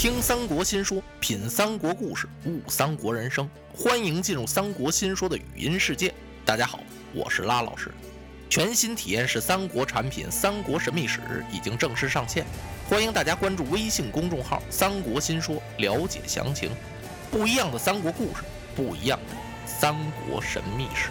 [0.00, 3.46] 听三国新说，品三国故事，悟三国人生。
[3.74, 6.10] 欢迎进入三国新说的语音世界。
[6.42, 6.80] 大家好，
[7.12, 7.92] 我是拉老师。
[8.48, 11.18] 全新体验式三国产品《三国神秘史》
[11.54, 12.46] 已经正式上线，
[12.88, 16.70] 欢迎大家关注微信公众号“三国新说”了解详情。
[17.30, 18.42] 不一样的三国故事，
[18.74, 19.36] 不一样的
[19.66, 19.94] 三
[20.26, 21.10] 国神秘史。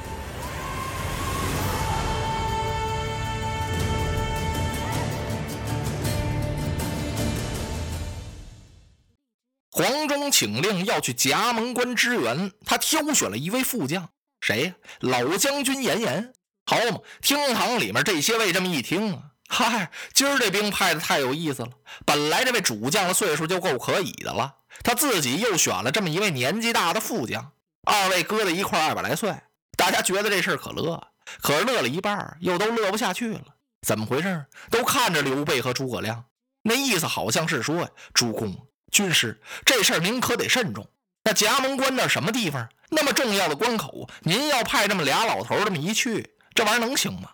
[9.80, 14.10] 黄忠请令要去夹门关支援，他挑选了一位副将，
[14.42, 14.76] 谁呀？
[15.00, 16.34] 老将军严颜。
[16.66, 21.70] 好嘛，厅堂里面这些位这么一听啊，嗨，今儿这兵派的太有意思了。
[22.06, 27.54] 本来这位主将的岁数就够可以的了，他自己又选了这么一位年纪大的副将，
[27.86, 29.34] 二位搁在一块二百来岁，
[29.78, 31.02] 大家觉得这事儿可乐，
[31.42, 33.46] 可是乐了一半又都乐不下去了。
[33.88, 34.46] 怎么回事？
[34.70, 36.26] 都看着刘备和诸葛亮，
[36.64, 38.68] 那意思好像是说呀，主公。
[38.92, 40.88] 军师，这事儿您可得慎重。
[41.24, 42.68] 那夹门关那什么地方？
[42.90, 47.30] 那么重要的关口，您要派这么俩老头这么一去，这玩意儿能行吗？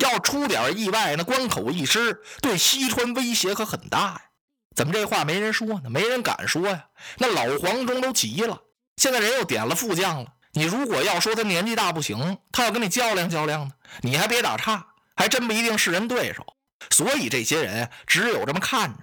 [0.00, 4.22] 要出点意外，那关口一失，对西川威胁可很大呀。
[4.74, 5.88] 怎么这话没人说呢？
[5.88, 6.86] 没人敢说呀。
[7.18, 8.60] 那老黄忠都急了，
[8.96, 10.32] 现在人又点了副将了。
[10.52, 16.44] 你如果要说他年纪大不行，他要跟你较量较量呢，你还别打岔，还真不一定是人对手。
[16.90, 18.98] 所以这些人只有这么看着。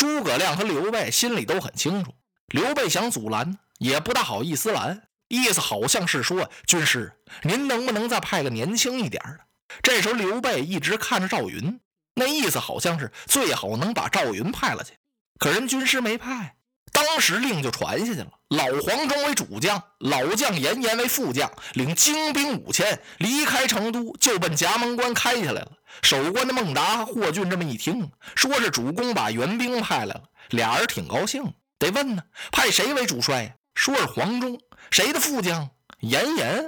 [0.00, 2.14] 诸葛亮和刘备心里都很清楚，
[2.46, 9.40] 刘备想阻拦，也不大好意思拦，意思好像是说：“军师，您能不能再派个年轻一点的？”
[9.82, 11.78] 这时候刘备一直看着赵云，
[12.14, 14.94] 那意思好像是最好能把赵云派了去。
[15.38, 16.56] 可人军师没派，
[16.92, 18.28] 当时令就传下去了。
[18.48, 25.72] 老黄忠为主将，老将严颜为副将，领精兵五千离开成都，就奔夹门关开下来了。
[26.02, 31.54] 守关的孟达、霍峻这么一听，说是主公把援兵派来了，俩人挺高兴。
[31.78, 33.50] 得问呢，派谁为主帅呀？
[33.74, 34.60] 说是黄忠，
[34.90, 35.70] 谁的副将？
[36.00, 36.64] 严颜。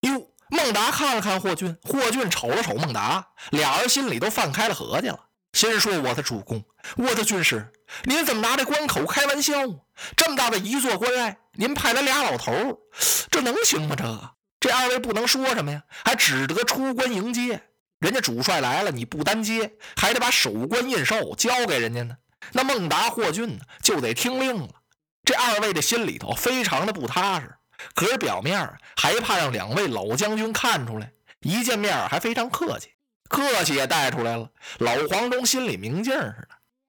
[0.00, 5.18] 哟，孟达看了看霍峻，霍峻瞅了瞅孟达，俩人心里都放开了合计了，
[5.52, 6.64] 心说：“我的主公，
[6.96, 7.70] 我的军师，
[8.04, 9.54] 您怎么拿这关口开玩笑？
[10.16, 12.78] 这么大的一座关隘，您派来俩老头，
[13.30, 13.96] 这能行吗？
[13.96, 17.62] 这，这二位不能说什么呀，还只得出关迎接。”
[17.98, 22.16] 人家主帅来了，你不单接，还得把守关印绶交给人家呢。
[22.52, 24.68] 那孟达、霍峻呢，就得听令了。
[25.24, 27.56] 这二位的心里头非常的不踏实，
[27.94, 31.10] 可是表面还怕让两位老将军看出来。
[31.40, 32.90] 一见面还非常客气，
[33.28, 34.48] 客气也带出来了。
[34.78, 36.48] 老黄忠心里明镜似的，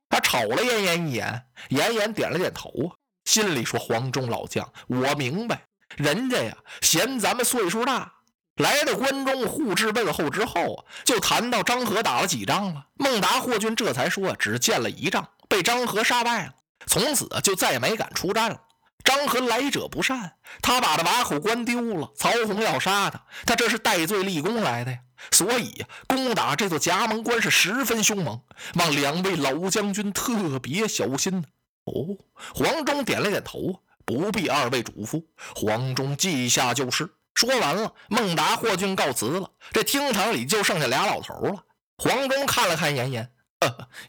[0.09, 5.62] 他瞅了严颜一眼，严颜点了点头啊，心里说：“黄忠老将，我明白，
[5.97, 8.14] 人家呀嫌咱们岁数大。”
[8.59, 12.88] 来到关中互致问候之后啊，就谈到张合打了几仗了。
[12.96, 16.53] 孟达、霍峻这才说，只见了一仗，被张合杀败了，
[16.86, 18.59] 从此就再也没敢出战了。
[19.02, 25.00] 张合来者不善，他把这瓦口关丢了，曹洪要杀他，他这是戴罪立功来的呀。
[25.31, 28.41] 所以呀，攻打这座夹门关是十分凶猛，
[28.75, 31.46] 望两位老将军特别小心。
[31.85, 32.18] 哦，
[32.53, 35.24] 黄忠点了点头，不必二位嘱咐，
[35.56, 37.09] 黄忠记下就是。
[37.35, 39.50] 说完了，孟达、霍峻告辞了。
[39.72, 41.63] 这厅堂里就剩下俩老头了。
[41.97, 43.31] 黄忠看了看严颜，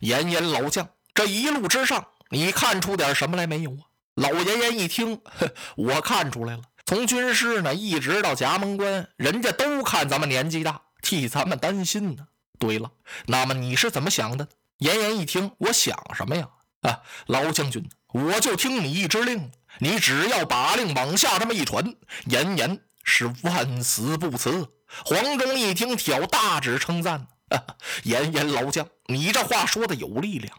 [0.00, 3.86] 严颜老将，这一路之上，你看出点什么来没有啊？
[4.16, 6.62] 老严颜一听，呵我看出来了。
[6.84, 12.26] 从军师呢，一直到夹门关，人家都看咱们年纪大，替咱们担心呢。
[12.58, 12.90] 对了，
[13.26, 14.48] 那么你是怎么想的？
[14.78, 16.48] 严颜一听，我想什么呀？
[16.82, 21.94] 啊，老将军，我就听你一支令，你只要把令往下这么一传，
[22.26, 22.80] 严颜。
[23.02, 24.68] 是万死不辞。
[25.04, 27.26] 黄忠一听，挑大指称赞
[28.04, 30.54] ：“严颜老将，你这话说的有力量。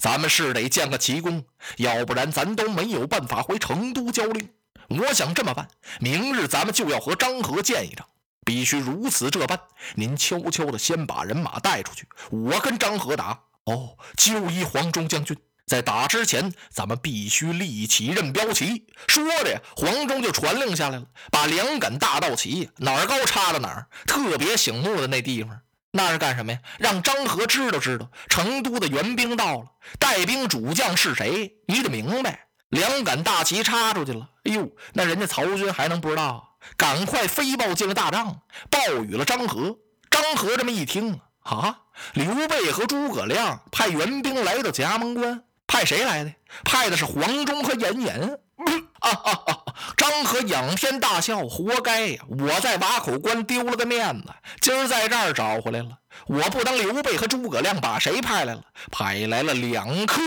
[0.00, 1.44] 咱们是得建个奇功，
[1.78, 4.48] 要不然咱都没有办法回成都交令。
[4.88, 5.68] 我想这么办：
[5.98, 8.06] 明日咱们就要和张合见一仗，
[8.44, 9.58] 必须如此这般。
[9.94, 13.40] 您悄悄的先把人马带出去，我跟张合打。
[13.64, 15.36] 哦，就依黄忠将军。”
[15.70, 18.86] 在打之前，咱们必须立起任标旗。
[19.06, 25.60] 说着，黄忠就传令下来了，把两杆大道旗哪儿高插到哪儿，特别醒目的那地方，
[25.92, 26.58] 那是干什么呀？
[26.80, 29.66] 让张合知道知道，成都的援兵到了，
[30.00, 31.54] 带兵主将是谁？
[31.68, 32.48] 你得明白。
[32.70, 36.49] 两杆大旗插出去了，哎呦，那人家曹军还能不知道？
[36.76, 38.40] 赶快飞报进了大帐，
[38.70, 39.76] 报与了张合。
[40.10, 41.78] 张合这么一听啊，
[42.14, 45.44] 刘备和诸葛亮派援兵来到夹门关。
[45.66, 46.34] 派谁来的？
[46.64, 48.38] 派的是黄忠和严颜。
[49.96, 52.22] 张合仰天大笑，活该呀！
[52.28, 54.28] 我在瓦口关丢了个面子，
[54.60, 55.90] 今儿在这儿找回来了。
[56.26, 58.62] 我不当刘备和诸葛亮把谁派来了？
[58.90, 60.20] 派来了两颗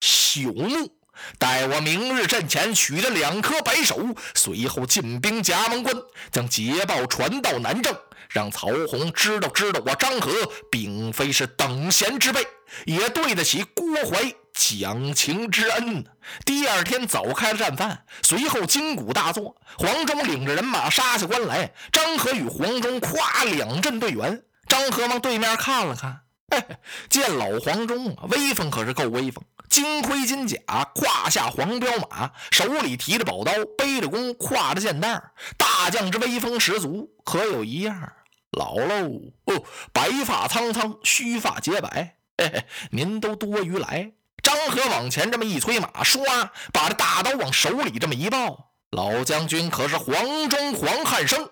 [0.00, 0.97] 朽木。
[1.38, 3.98] 待我明日阵前取这两颗白首，
[4.34, 5.94] 随后进兵夹门关，
[6.30, 7.96] 将捷报传到南郑，
[8.30, 10.32] 让曹洪知道知道我张合
[10.70, 12.46] 并非是等闲之辈，
[12.86, 16.04] 也对得起郭淮讲情之恩。
[16.44, 24.42] 第二天早开了战饭，随后金鼓大作，黄忠领着人马杀下关来，张合与黄忠跨两阵对圆。
[24.66, 26.20] 张合往对面看了看，
[27.08, 29.42] 见老黄忠威风可是够威风。
[29.68, 30.58] 金盔金甲，
[30.94, 35.22] 胯下黄骠马，手里提着宝刀，背着弓，挎着箭袋
[35.56, 37.10] 大将之威风十足。
[37.24, 38.12] 可有一样，
[38.50, 42.16] 老喽哦，白发苍苍，须发洁白。
[42.38, 44.12] 嘿嘿，您都多余来。
[44.42, 48.72] 张合往前这么一催马，唰，把这大刀往手里这么一抱。
[48.90, 51.50] 老将军可是黄忠黄汉升？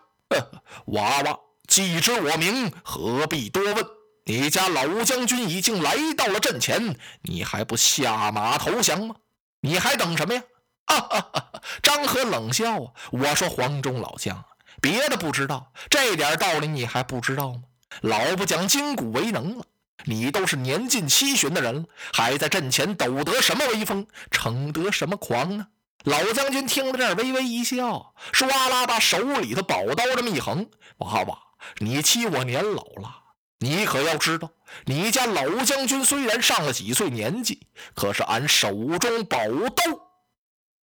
[0.86, 3.95] 娃娃，既知我名，何必多问？
[4.28, 9.14] 你家老将军已经来到了阵前，你还不下马投降吗？
[9.60, 10.42] 你还等什么呀？
[10.86, 11.62] 哈哈哈！
[11.80, 12.92] 张合冷笑啊！
[13.12, 14.44] 我说黄忠老将，
[14.82, 17.60] 别的不知道，这点道理你还不知道吗？
[18.00, 19.64] 老不讲筋骨为能了，
[20.06, 25.68] 你都是年近七旬的人了，还在阵前抖得什么威风，逞得什么狂呢？
[26.02, 30.68] 老将军听到这儿，微微一笑，唰啦把手里的宝刀这么一横
[30.98, 31.38] ：“娃娃，
[31.78, 33.22] 你欺我年老了。”
[33.66, 34.48] 你可要知道，
[34.84, 37.66] 你家老将军虽然上了几岁年纪，
[37.96, 39.38] 可是俺手中宝
[39.74, 39.82] 刀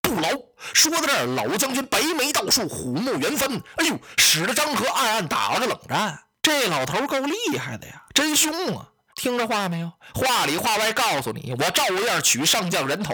[0.01, 0.27] 不老。
[0.73, 6.19] 说到这儿，老将军白眉倒竖，虎目圆翻，哎呦，使得张合暗暗打了个冷战。
[6.41, 8.89] 这老头够厉害的呀，真凶啊！
[9.15, 9.91] 听着话没有？
[10.13, 13.13] 话里话外告诉你，我照样取上将人头，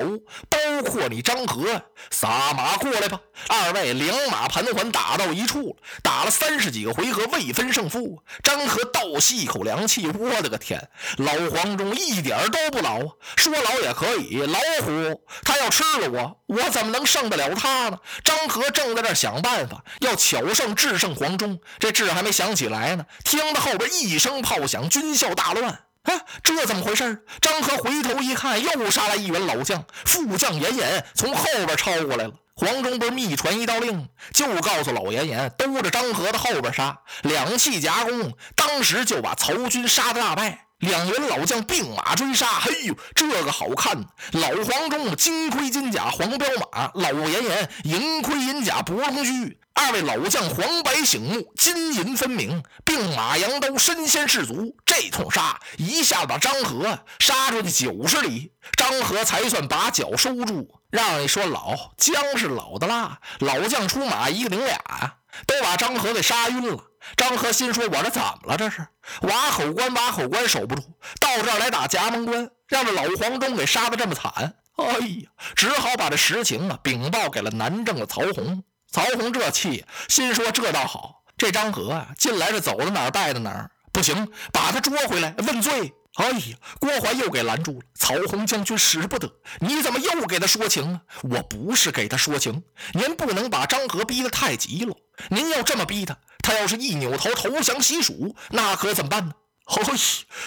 [0.50, 3.20] 包括你张合，撒马过来吧！
[3.48, 8.24] 二位两马盘桓，打到一处了，打了三十几个回合，未分胜负。
[8.42, 10.90] 张合倒吸一口凉气，我的个天！
[11.18, 13.06] 老黄忠一点都不老啊！
[13.36, 18.00] 说老也可以，老虎他要吃了我，我怎么能胜得了他呢？
[18.24, 25.82] 张合正在这想办法，要巧胜制胜黄忠，这智还没想起来呢，听到后边一声炮响，军校大乱。
[26.04, 27.24] 哎，这怎么回事？
[27.42, 32.34] 张合回头一看，又杀来一员老将，副将严严从后边抄过来了。
[32.56, 40.66] 黄忠不是密传一道令，就告诉老严严兜着张合的后边杀，两气夹攻，当时就把曹军杀得大败。
[40.80, 43.98] 两员老将并马追杀，嘿呦，这个好看！
[44.32, 49.60] 老黄忠金盔金甲黄骠马，老严严银盔银甲博龙驹。
[49.82, 54.76] 二位老将黄白醒目，金银分明，并马扬刀，身先士卒。
[54.86, 60.68] 这通杀一下子把张合杀出去九十里，张合才算把脚收住。
[60.92, 65.16] 让你说老姜是老的辣，老将出马一个顶俩呀，
[65.48, 66.84] 都把张合给杀晕了。
[67.16, 68.58] 张合心说：“我这怎么了？
[68.58, 68.86] 这是
[69.22, 70.82] 瓦口关，瓦口关守不住，
[71.22, 74.56] 到这儿来打夹门关，让这老黄忠给杀的这么惨。
[74.76, 78.62] 哎呀，只好把这实情啊禀报给了南郑的曹洪。”
[78.92, 85.94] 曹洪这气，心说这倒好，这张合啊，进来是走到哪儿带到哪儿，不行，把他捉回来问罪。
[86.16, 87.86] 哎呀，郭淮又给拦住了。
[87.94, 91.02] 曹洪将军使不得，你怎么又给他说情啊？
[91.22, 92.64] 我不是给他说情，
[92.94, 94.96] 您不能把张合逼得太急了。
[95.30, 99.34] 您要这么逼他，他要是一扭头投降西蜀，那可怎么办呢？
[99.66, 99.84] 嘿，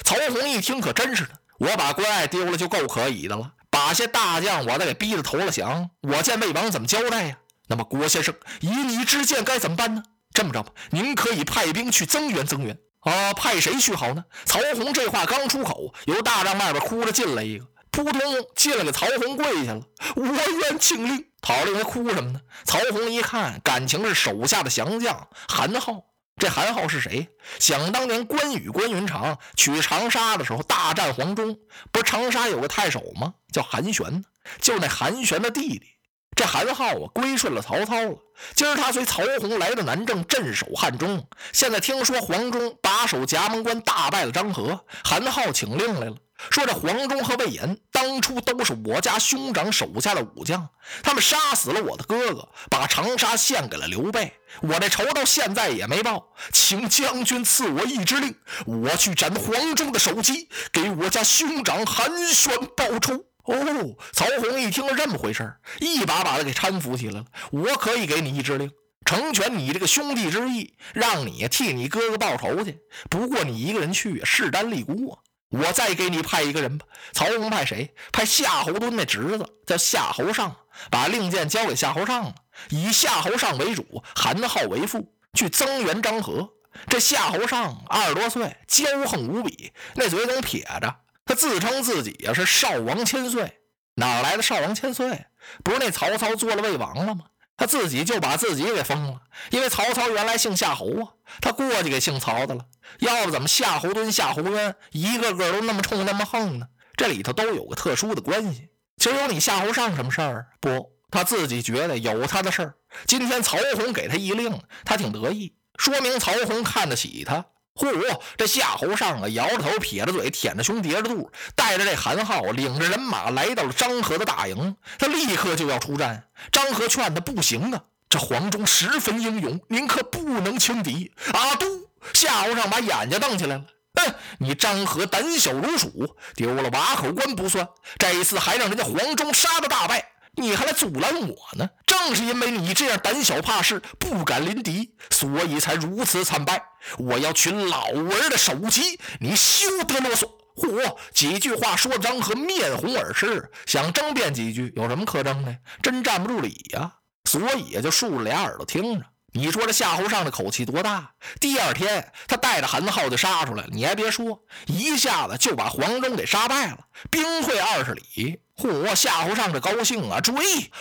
[0.02, 7.36] 曹洪一听可真是的，我把关爱丢了就够可以的了，把些大将我再给逼得投了降，我见魏王怎么交代呀？
[7.72, 10.02] 那么郭先生，以你之见该怎么办呢？
[10.34, 13.32] 这么着吧，您可以派兵去增援，增援啊！
[13.32, 14.22] 派谁去好呢？
[14.44, 18.20] 曹洪这话刚出口，由大帐外边哭着进来一个，扑通
[18.54, 19.80] 进来，给曹洪跪下了。
[20.16, 21.24] 我愿请令。
[21.40, 22.42] 讨令他哭什么呢？
[22.66, 26.04] 曹洪一看，感情是手下的降将韩浩。
[26.36, 27.26] 这韩浩是谁？
[27.58, 31.56] 想当年关羽、关云长取长沙的时候，大战黄忠，
[31.90, 33.32] 不是长沙有个太守吗？
[33.50, 34.24] 叫韩玄，
[34.60, 35.86] 就那韩玄的弟弟。
[36.34, 38.16] 这韩浩啊，归顺了曹操了。
[38.54, 41.26] 今儿他随曹洪来到南郑镇守汉中。
[41.52, 46.16] 现在听说黄忠把守夹门关，大败了张合，韩浩请令来了，
[46.50, 50.66] 说这黄忠和魏延当初都是我家兄长手下的武将，
[51.02, 54.32] 他们杀死了我的哥哥，把长沙献给了刘备。
[54.62, 58.34] 我这仇到现在也没报，请将军赐我一支令，
[58.66, 63.22] 我去斩黄忠的首级，给我家兄长韩玄报仇。
[63.44, 67.26] 哦，曹洪一听是这么回事一把把他给搀扶起来了。
[67.50, 68.70] 我可以给你一支令，
[69.04, 72.78] 成全你这个兄弟之意，让你替你哥哥报仇去。
[73.10, 75.18] 不过你一个人去势单力孤啊。
[75.50, 76.86] 我再给你派一个人吧。
[77.12, 77.94] 曹洪派谁？
[78.10, 80.56] 派夏侯惇那侄子叫夏侯尚，
[80.90, 82.34] 把令箭交给夏侯尚了，
[82.70, 86.48] 以夏侯尚为主，韩浩为副，去增援张合。
[86.88, 90.96] 这夏侯尚二十多岁，骄横无比，那嘴总撇着。
[91.24, 93.60] 他自称自己呀是少王千岁，
[93.94, 95.26] 哪来的少王千岁？
[95.62, 97.26] 不是那曹操做了魏王了吗？
[97.56, 102.64] 他自己就把自己给封了，因为曹操原来姓夏侯啊，他过去给姓曹的了。
[102.98, 106.66] 要不怎么夏侯惇、夏侯渊一个个都那么冲、那么横呢？
[106.96, 108.70] 这里头都有个特殊的关系。
[108.96, 110.46] 其实有你夏侯尚什么事儿？
[110.60, 112.74] 不，他自己觉得有他的事儿。
[113.06, 117.44] 今天曹洪给他一令，他挺得意，说明曹洪看得起他。
[117.74, 118.20] 嚯！
[118.36, 124.76] 这夏侯尚啊，摇着头，撇着嘴，舔着胸，叠着肚，带着这韩浩，领着人马来到了张合的大营。
[124.98, 126.24] 他立刻就要出战。
[126.50, 131.12] 张合劝他不行啊，这黄忠十分英勇，您可不能轻敌。
[131.32, 131.54] 啊！
[131.56, 131.66] 嘟！
[132.12, 133.64] 夏侯尚把眼睛瞪起来了。
[133.94, 134.14] 哼！
[134.38, 137.66] 你张合胆小如鼠，丢了瓦口关不算，
[137.98, 140.11] 这一次还让人家黄忠杀的大败。
[140.34, 141.68] 你还来阻拦我呢？
[141.86, 146.62] 正是因为你这样胆小怕事、不敢临敌，所以才如此惨败。
[146.98, 150.30] 我要取老儿的首级，你休得啰嗦！
[150.56, 155.56] 嚯，几句话说张和面红耳赤，想争辩几句，有什么可争的？
[155.82, 156.92] 真站不住理呀！
[157.24, 159.06] 所以也就竖着俩耳朵听着。
[159.34, 161.12] 你说这夏侯尚的口气多大？
[161.40, 163.70] 第二天他带着韩浩就杀出来了。
[163.72, 166.78] 你还别说，一下子就把黄忠给杀败了，
[167.10, 168.40] 兵退二十里。
[168.62, 168.94] 嚯！
[168.94, 170.34] 夏侯尚这高兴啊，追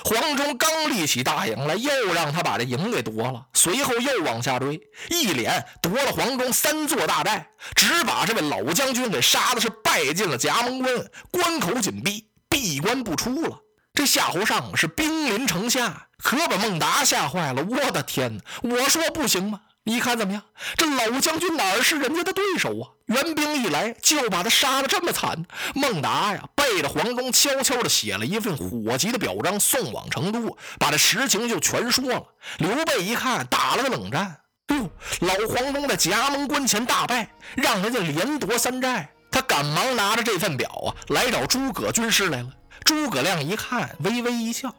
[0.06, 3.48] 黄忠刚立起大营来，又让他把这营给夺了。
[3.54, 10.96] 随后又往下追，一连夺了黄忠三座大寨，只把这位老将军给杀的是败进了夹门关，
[11.32, 13.58] 关口紧闭，闭关不出了。
[13.94, 17.66] 这夏侯尚是兵临城下，可把孟达吓坏了。
[17.68, 18.44] 我的天哪！
[18.62, 19.60] 我说不行吗？
[19.84, 20.44] 你看怎么样？
[20.78, 22.90] 这老将军哪是人家的对手啊？
[23.06, 25.44] 援兵一来，就把他杀的这么惨。
[25.74, 32.24] 孟达呀，背着黄忠，悄悄的写了一份火急的表彰，送往成都，把这实情就全说了。
[32.60, 34.38] 刘备一看，打了个冷战。
[34.68, 34.90] 哎呦，
[35.22, 39.10] 老黄忠在夹门关前大败，让人家连夺三寨。
[39.32, 42.50] 他赶忙拿着这份表啊，来找诸葛军师来了。
[42.84, 44.70] 诸葛亮一看，微微一笑：“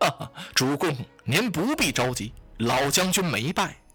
[0.00, 3.76] 哈哈，主公您不必着急，老将军没败。”